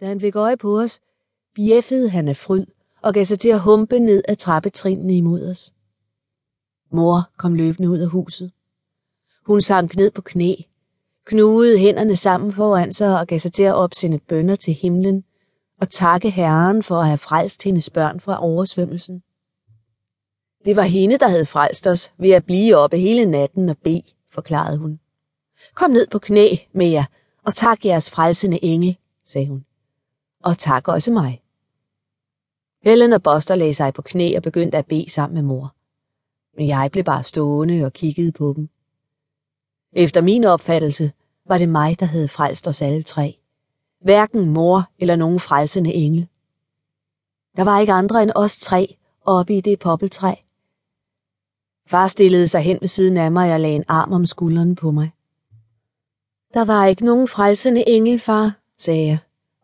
Da 0.00 0.06
han 0.06 0.20
fik 0.20 0.36
øje 0.36 0.56
på 0.56 0.80
os, 0.80 1.00
bjeffede 1.54 2.10
han 2.10 2.28
af 2.28 2.36
fryd 2.36 2.66
og 3.02 3.14
gav 3.14 3.24
sig 3.24 3.38
til 3.38 3.48
at 3.48 3.60
humpe 3.60 3.98
ned 3.98 4.22
ad 4.28 4.36
trappetrinene 4.36 5.16
imod 5.16 5.48
os. 5.50 5.72
Mor 6.92 7.30
kom 7.36 7.54
løbende 7.54 7.90
ud 7.90 7.98
af 7.98 8.08
huset. 8.08 8.52
Hun 9.46 9.60
sank 9.60 9.96
ned 9.96 10.10
på 10.10 10.22
knæ, 10.22 10.54
knugede 11.24 11.78
hænderne 11.78 12.16
sammen 12.16 12.52
foran 12.52 12.92
sig 12.92 13.20
og 13.20 13.26
gav 13.26 13.38
sig 13.38 13.52
til 13.52 13.62
at 13.62 13.74
opsende 13.74 14.18
bønder 14.18 14.54
til 14.54 14.74
himlen 14.74 15.24
og 15.80 15.90
takke 15.90 16.30
Herren 16.30 16.82
for 16.82 17.00
at 17.00 17.06
have 17.06 17.18
frelst 17.18 17.62
hendes 17.62 17.90
børn 17.90 18.20
fra 18.20 18.42
oversvømmelsen. 18.44 19.22
Det 20.64 20.76
var 20.76 20.82
hende, 20.82 21.18
der 21.18 21.28
havde 21.28 21.46
frelst 21.46 21.86
os 21.86 22.12
ved 22.18 22.30
at 22.30 22.44
blive 22.44 22.76
oppe 22.76 22.98
hele 22.98 23.24
natten 23.24 23.68
og 23.68 23.78
bede, 23.78 24.02
forklarede 24.30 24.78
hun. 24.78 25.00
Kom 25.74 25.90
ned 25.90 26.06
på 26.06 26.18
knæ 26.18 26.56
med 26.72 26.86
jer 26.86 27.04
og 27.44 27.54
tak 27.54 27.84
jeres 27.84 28.10
frelsende 28.10 28.64
engel, 28.64 28.98
sagde 29.24 29.48
hun. 29.48 29.64
Og 30.44 30.58
tak 30.58 30.88
også 30.88 31.12
mig. 31.12 31.42
Helen 32.82 33.12
og 33.12 33.22
Buster 33.22 33.54
lagde 33.54 33.74
sig 33.74 33.94
på 33.94 34.02
knæ 34.02 34.36
og 34.36 34.42
begyndte 34.42 34.78
at 34.78 34.86
bede 34.86 35.10
sammen 35.10 35.34
med 35.34 35.42
mor. 35.42 35.74
Men 36.56 36.68
jeg 36.68 36.88
blev 36.92 37.04
bare 37.04 37.22
stående 37.22 37.84
og 37.84 37.92
kiggede 37.92 38.32
på 38.32 38.52
dem. 38.56 38.68
Efter 39.92 40.20
min 40.20 40.44
opfattelse 40.44 41.12
var 41.46 41.58
det 41.58 41.68
mig, 41.68 42.00
der 42.00 42.06
havde 42.06 42.28
frelst 42.28 42.68
os 42.68 42.82
alle 42.82 43.02
tre. 43.02 43.38
Hverken 44.00 44.50
mor 44.50 44.90
eller 44.98 45.16
nogen 45.16 45.40
frelsende 45.40 45.94
engel. 45.94 46.28
Der 47.56 47.64
var 47.64 47.80
ikke 47.80 47.92
andre 47.92 48.22
end 48.22 48.30
os 48.34 48.56
tre 48.56 48.96
oppe 49.22 49.54
i 49.56 49.60
det 49.60 49.78
poppeltræ. 49.78 50.34
Far 51.86 52.06
stillede 52.06 52.48
sig 52.48 52.60
hen 52.60 52.78
ved 52.80 52.88
siden 52.88 53.16
af 53.16 53.32
mig 53.32 53.54
og 53.54 53.60
lagde 53.60 53.76
en 53.76 53.84
arm 53.88 54.12
om 54.12 54.26
skulderen 54.26 54.74
på 54.74 54.90
mig. 54.90 55.10
Der 56.54 56.64
var 56.64 56.86
ikke 56.86 57.04
nogen 57.04 57.28
frelsende 57.28 57.88
engel, 57.88 58.18
far, 58.18 58.58
sagde 58.76 59.06
jeg, 59.06 59.18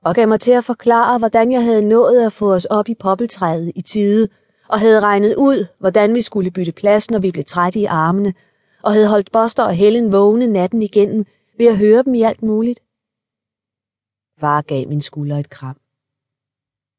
og 0.06 0.14
gav 0.14 0.28
mig 0.28 0.40
til 0.40 0.52
at 0.52 0.64
forklare, 0.64 1.18
hvordan 1.18 1.52
jeg 1.52 1.62
havde 1.62 1.82
nået 1.82 2.26
at 2.26 2.32
få 2.32 2.54
os 2.54 2.64
op 2.64 2.88
i 2.88 2.94
poppeltræet 2.94 3.72
i 3.74 3.82
tide, 3.82 4.28
og 4.68 4.80
havde 4.80 5.00
regnet 5.00 5.34
ud, 5.36 5.66
hvordan 5.78 6.14
vi 6.14 6.22
skulle 6.22 6.50
bytte 6.50 6.72
plads, 6.72 7.10
når 7.10 7.18
vi 7.18 7.30
blev 7.30 7.44
trætte 7.44 7.80
i 7.80 7.84
armene, 7.84 8.34
og 8.82 8.92
havde 8.92 9.08
holdt 9.08 9.32
Buster 9.32 9.62
og 9.62 9.74
Helen 9.74 10.12
vågne 10.12 10.46
natten 10.46 10.82
igennem 10.82 11.26
ved 11.58 11.66
at 11.66 11.78
høre 11.78 12.02
dem 12.02 12.14
i 12.14 12.22
alt 12.22 12.42
muligt. 12.42 12.80
Far 14.38 14.62
gav 14.62 14.88
min 14.88 15.00
skulder 15.00 15.38
et 15.38 15.50
kram. 15.50 15.76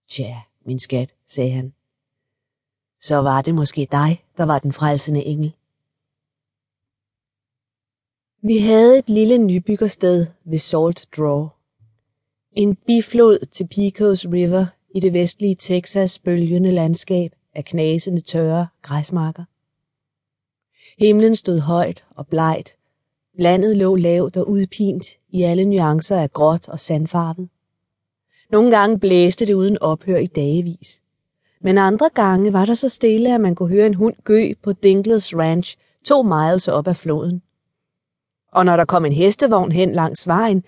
Tja, 0.09 0.35
min 0.65 0.79
skat, 0.79 1.13
sagde 1.27 1.51
han. 1.51 1.73
Så 3.01 3.15
var 3.15 3.41
det 3.41 3.55
måske 3.55 3.87
dig, 3.91 4.25
der 4.37 4.45
var 4.45 4.59
den 4.59 4.73
frelsende 4.73 5.23
engel. 5.23 5.55
Vi 8.41 8.57
havde 8.57 8.97
et 8.97 9.09
lille 9.09 9.37
nybyggersted 9.37 10.27
ved 10.45 10.57
Salt 10.57 11.07
Draw. 11.17 11.56
En 12.57 12.75
biflod 12.75 13.45
til 13.51 13.67
Pecos 13.67 14.25
River 14.25 14.65
i 14.95 14.99
det 14.99 15.13
vestlige 15.13 15.55
Texas 15.55 16.19
bølgende 16.19 16.71
landskab 16.71 17.31
af 17.55 17.65
knasende 17.65 18.21
tørre 18.21 18.67
græsmarker. 18.81 19.43
Himlen 20.99 21.35
stod 21.35 21.59
højt 21.59 22.03
og 22.15 22.27
blegt. 22.27 22.77
Landet 23.39 23.77
lå 23.77 23.95
lavt 23.95 24.37
og 24.37 24.49
udpint 24.49 25.05
i 25.29 25.43
alle 25.43 25.65
nuancer 25.65 26.21
af 26.21 26.31
gråt 26.33 26.69
og 26.69 26.79
sandfarvet. 26.79 27.49
Nogle 28.51 28.71
gange 28.71 28.99
blæste 28.99 29.45
det 29.45 29.53
uden 29.53 29.77
ophør 29.81 30.17
i 30.17 30.27
dagevis. 30.27 31.01
Men 31.61 31.77
andre 31.77 32.09
gange 32.13 32.53
var 32.53 32.65
der 32.65 32.73
så 32.73 32.89
stille, 32.89 33.35
at 33.35 33.41
man 33.41 33.55
kunne 33.55 33.69
høre 33.69 33.87
en 33.87 33.93
hund 33.93 34.15
gø 34.23 34.53
på 34.63 34.73
Dingles 34.73 35.35
Ranch 35.35 35.77
to 36.05 36.23
miles 36.23 36.67
op 36.67 36.87
ad 36.87 36.95
floden. 36.95 37.41
Og 38.51 38.65
når 38.65 38.77
der 38.77 38.85
kom 38.85 39.05
en 39.05 39.13
hestevogn 39.13 39.71
hen 39.71 39.91
langs 39.91 40.27
vejen, 40.27 40.63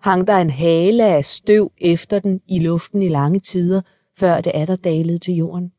hang 0.00 0.26
der 0.26 0.36
en 0.36 0.50
hale 0.50 1.04
af 1.04 1.24
støv 1.24 1.72
efter 1.78 2.18
den 2.18 2.40
i 2.48 2.58
luften 2.58 3.02
i 3.02 3.08
lange 3.08 3.40
tider, 3.40 3.80
før 4.16 4.40
det 4.40 4.52
atterdalede 4.54 5.18
til 5.18 5.34
jorden. 5.34 5.72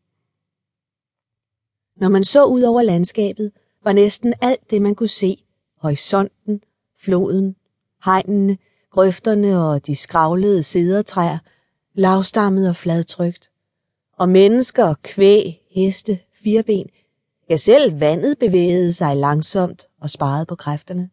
Når 1.96 2.10
man 2.10 2.24
så 2.24 2.46
ud 2.46 2.62
over 2.62 2.82
landskabet, 2.82 3.52
var 3.84 3.94
næsten 3.94 4.34
alt 4.42 4.70
det, 4.70 4.82
man 4.82 4.96
kunne 4.96 5.08
se, 5.08 5.44
horisonten, 5.78 6.62
floden, 6.98 7.56
hegnene, 8.06 8.58
grøfterne 8.92 9.66
og 9.66 9.86
de 9.86 9.96
skravlede 9.96 10.64
sædertræer, 10.64 11.38
lavstammet 11.94 12.70
og 12.70 12.76
fladtrygt. 12.76 13.52
Og 14.18 14.30
mennesker, 14.30 14.94
kvæg, 15.04 15.62
heste, 15.72 16.20
firben, 16.44 16.90
ja 17.50 17.58
selv 17.58 18.00
vandet 18.00 18.40
bevægede 18.40 18.94
sig 18.94 19.18
langsomt 19.18 19.88
og 20.00 20.10
sparede 20.10 20.46
på 20.46 20.56
kræfterne. 20.56 21.10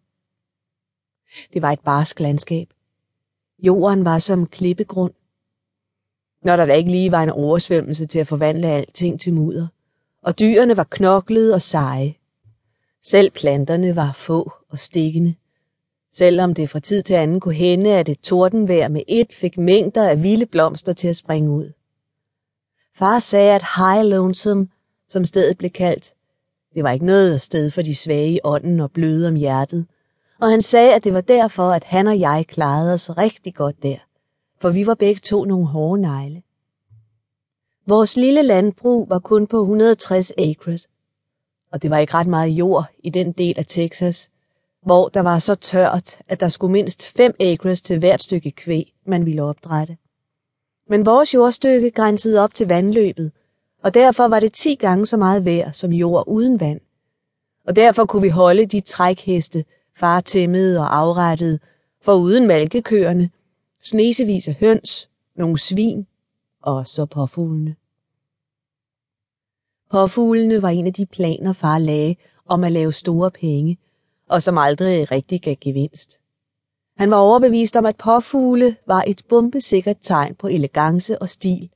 Det 1.53 1.63
var 1.63 1.73
et 1.73 1.81
barsk 1.81 2.21
landskab. 2.21 2.69
Jorden 3.59 4.05
var 4.05 4.19
som 4.19 4.47
klippegrund. 4.47 5.13
Når 6.43 6.57
der 6.57 6.67
da 6.67 6.73
ikke 6.73 6.91
lige 6.91 7.13
var 7.13 7.23
en 7.23 7.31
oversvømmelse 7.31 8.07
til 8.07 8.19
at 8.19 8.27
forvandle 8.27 8.69
alting 8.69 9.21
til 9.21 9.35
mudder. 9.35 9.67
Og 10.23 10.39
dyrene 10.39 10.77
var 10.77 10.85
knoklede 10.91 11.55
og 11.55 11.63
seje. 11.63 12.15
Selv 13.03 13.31
planterne 13.31 13.97
var 13.97 14.13
få 14.13 14.53
og 14.69 14.79
stikkende. 14.79 15.35
Selvom 16.13 16.55
det 16.55 16.71
fra 16.71 16.81
tid 16.81 17.03
til 17.03 17.15
anden 17.15 17.41
kunne 17.41 17.55
hende, 17.55 17.91
at 17.91 18.09
et 18.09 18.21
tordenvejr 18.21 18.89
med 18.89 19.03
et 19.09 19.33
fik 19.33 19.59
mængder 19.59 20.09
af 20.09 20.23
vilde 20.23 20.47
blomster 20.47 20.93
til 20.93 21.09
at 21.09 21.17
springe 21.17 21.51
ud. 21.51 21.73
Far 22.95 23.19
sagde, 23.19 23.55
at 23.55 23.65
High 23.77 24.05
Lonesome, 24.11 24.69
som 25.09 25.25
stedet 25.25 25.59
blev 25.59 25.71
kaldt, 25.71 26.15
det 26.75 26.85
var 26.85 26.91
ikke 26.91 27.07
noget 27.07 27.41
sted 27.41 27.71
for 27.71 27.83
de 27.83 27.95
svage 27.95 28.31
i 28.31 28.41
ånden 28.45 28.81
og 28.81 28.91
bløde 28.91 29.29
om 29.29 29.35
hjertet, 29.35 29.87
og 30.41 30.51
han 30.51 30.63
sagde, 30.63 30.95
at 30.95 31.05
det 31.05 31.15
var 31.15 31.21
derfor, 31.21 31.71
at 31.71 31.85
han 31.85 32.07
og 32.07 32.21
jeg 32.21 32.45
klarede 32.49 32.93
os 32.93 33.19
rigtig 33.19 33.55
godt 33.55 33.83
der, 33.83 33.97
for 34.61 34.71
vi 34.71 34.87
var 34.87 34.95
begge 34.95 35.21
to 35.21 35.45
nogle 35.45 35.67
hårde 35.67 36.03
negle. 36.03 36.43
Vores 37.87 38.17
lille 38.17 38.43
landbrug 38.43 39.09
var 39.09 39.19
kun 39.19 39.47
på 39.47 39.61
160 39.61 40.33
acres, 40.39 40.89
og 41.73 41.83
det 41.83 41.91
var 41.91 41.99
ikke 41.99 42.15
ret 42.15 42.27
meget 42.27 42.49
jord 42.49 42.85
i 42.99 43.11
den 43.11 43.33
del 43.33 43.59
af 43.59 43.67
Texas, 43.67 44.31
hvor 44.83 45.09
der 45.09 45.21
var 45.21 45.39
så 45.39 45.55
tørt, 45.55 46.19
at 46.29 46.41
der 46.41 46.49
skulle 46.49 46.73
mindst 46.73 47.17
5 47.17 47.35
acres 47.41 47.83
til 47.83 47.99
hvert 47.99 48.23
stykke 48.23 48.51
kvæg, 48.51 48.95
man 49.07 49.27
ville 49.27 49.43
opdrætte. 49.43 49.97
Men 50.89 51.07
vores 51.07 51.35
jordstykke 51.35 51.91
grænsede 51.91 52.41
op 52.41 52.55
til 52.55 52.69
vandløbet, 52.69 53.33
og 53.83 53.95
derfor 53.95 54.29
var 54.29 54.41
det 54.41 54.53
10 54.53 54.75
gange 54.75 55.07
så 55.07 55.17
meget 55.17 55.45
værd 55.45 55.73
som 55.73 55.93
jord 55.93 56.25
uden 56.27 56.61
vand. 56.61 56.81
Og 57.67 57.77
derfor 57.77 58.05
kunne 58.05 58.23
vi 58.23 58.29
holde 58.29 58.67
de 58.67 58.81
trækheste, 58.81 59.65
far 59.99 60.21
tæmmede 60.21 60.79
og 60.79 60.97
afrettede, 60.99 61.59
for 62.03 62.15
uden 62.15 62.47
malkekøerne, 62.47 63.31
snesevis 63.83 64.49
af 64.49 64.55
høns, 64.55 65.11
nogle 65.37 65.59
svin 65.59 66.07
og 66.63 66.87
så 66.87 67.07
påfuglene. 67.07 67.77
Påfuglene 69.91 70.63
var 70.63 70.69
en 70.69 70.87
af 70.87 70.93
de 70.93 71.07
planer, 71.07 71.53
far 71.53 71.79
lagde 71.79 72.17
om 72.47 72.65
at 72.65 72.73
lave 72.73 72.93
store 72.93 73.31
penge, 73.31 73.79
og 74.29 74.43
som 74.43 74.59
aldrig 74.59 75.11
rigtig 75.13 75.43
gav 75.43 75.57
gevinst. 75.61 76.21
Han 76.97 77.11
var 77.11 77.17
overbevist 77.17 77.77
om, 77.77 77.87
at 77.87 77.97
påfugle 77.97 78.77
var 78.87 79.05
et 79.07 79.23
bombesikkert 79.29 79.97
tegn 80.03 80.35
på 80.35 80.47
elegance 80.47 81.23
og 81.23 81.29
stil, 81.29 81.71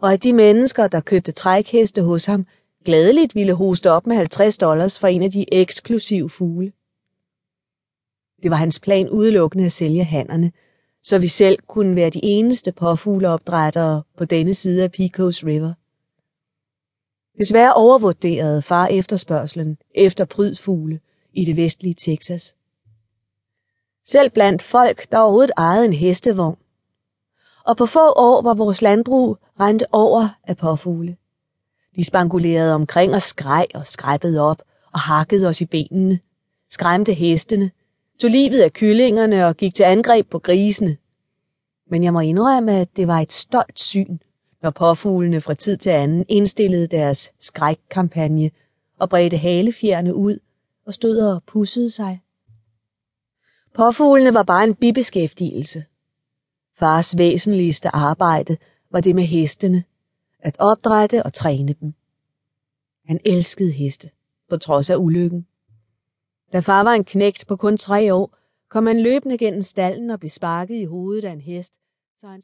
og 0.00 0.12
at 0.12 0.22
de 0.22 0.32
mennesker, 0.32 0.88
der 0.88 1.00
købte 1.00 1.32
trækheste 1.32 2.02
hos 2.02 2.24
ham, 2.24 2.46
gladeligt 2.84 3.34
ville 3.34 3.54
hoste 3.54 3.90
op 3.90 4.06
med 4.06 4.16
50 4.16 4.58
dollars 4.58 4.98
for 4.98 5.06
en 5.06 5.22
af 5.22 5.30
de 5.30 5.54
eksklusive 5.54 6.30
fugle. 6.30 6.72
Det 8.42 8.50
var 8.50 8.56
hans 8.56 8.80
plan 8.80 9.08
udelukkende 9.08 9.66
at 9.66 9.72
sælge 9.72 10.04
hannerne, 10.04 10.52
så 11.02 11.18
vi 11.18 11.28
selv 11.28 11.58
kunne 11.68 11.96
være 11.96 12.10
de 12.10 12.20
eneste 12.22 12.72
påfugleopdrættere 12.72 14.02
på 14.18 14.24
denne 14.24 14.54
side 14.54 14.82
af 14.82 14.92
Pecos 14.92 15.44
River. 15.44 15.72
Desværre 17.38 17.74
overvurderede 17.74 18.62
far 18.62 18.86
efterspørgselen 18.86 19.78
efter 19.94 20.24
prydfugle 20.24 21.00
i 21.32 21.44
det 21.44 21.56
vestlige 21.56 21.94
Texas. 21.94 22.54
Selv 24.04 24.30
blandt 24.30 24.62
folk, 24.62 25.10
der 25.12 25.18
overhovedet 25.18 25.52
ejede 25.56 25.84
en 25.84 25.92
hestevogn. 25.92 26.56
Og 27.66 27.76
på 27.76 27.86
få 27.86 28.12
år 28.16 28.42
var 28.42 28.54
vores 28.54 28.82
landbrug 28.82 29.38
rent 29.60 29.82
over 29.92 30.28
af 30.44 30.56
påfugle. 30.56 31.16
De 31.96 32.04
spangulerede 32.04 32.74
omkring 32.74 33.14
og 33.14 33.22
skreg 33.22 33.66
og 33.74 33.86
skræppede 33.86 34.40
op 34.40 34.62
og 34.92 35.00
hakkede 35.00 35.48
os 35.48 35.60
i 35.60 35.66
benene, 35.66 36.18
skræmte 36.70 37.12
hestene, 37.12 37.70
tog 38.20 38.30
livet 38.30 38.62
af 38.62 38.72
kyllingerne 38.72 39.46
og 39.46 39.56
gik 39.56 39.74
til 39.74 39.82
angreb 39.82 40.30
på 40.30 40.38
grisene. 40.38 40.96
Men 41.90 42.04
jeg 42.04 42.12
må 42.12 42.20
indrømme, 42.20 42.72
at 42.72 42.88
det 42.96 43.06
var 43.06 43.20
et 43.20 43.32
stolt 43.32 43.80
syn, 43.80 44.18
når 44.62 44.70
påfuglene 44.70 45.40
fra 45.40 45.54
tid 45.54 45.76
til 45.76 45.90
anden 45.90 46.24
indstillede 46.28 46.86
deres 46.86 47.32
skrækkampagne 47.40 48.50
og 48.98 49.08
bredte 49.10 49.36
halefjerne 49.36 50.14
ud 50.14 50.38
og 50.86 50.94
stod 50.94 51.18
og 51.18 51.42
pussede 51.46 51.90
sig. 51.90 52.20
Påfuglene 53.74 54.34
var 54.34 54.42
bare 54.42 54.64
en 54.64 54.74
bibeskæftigelse. 54.74 55.84
Fars 56.78 57.18
væsentligste 57.18 57.88
arbejde 57.88 58.56
var 58.90 59.00
det 59.00 59.14
med 59.14 59.24
hestene, 59.24 59.84
at 60.40 60.56
opdrætte 60.58 61.22
og 61.22 61.32
træne 61.32 61.74
dem. 61.80 61.94
Han 63.06 63.20
elskede 63.24 63.72
heste, 63.72 64.10
på 64.48 64.56
trods 64.56 64.90
af 64.90 64.96
ulykken. 64.96 65.46
Da 66.52 66.60
far 66.60 66.82
var 66.84 66.92
en 66.94 67.04
knægt 67.04 67.44
på 67.48 67.56
kun 67.56 67.76
tre 67.76 68.14
år, 68.14 68.36
kom 68.70 68.86
han 68.86 69.00
løbende 69.00 69.38
gennem 69.38 69.62
stallen 69.62 70.10
og 70.10 70.20
blev 70.20 70.30
sparket 70.30 70.74
i 70.74 70.84
hovedet 70.84 71.24
af 71.24 71.32
en 71.32 71.40
hest, 71.40 71.72
så 72.18 72.26
han 72.26 72.38